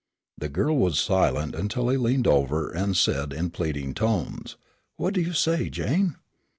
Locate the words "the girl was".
0.35-0.99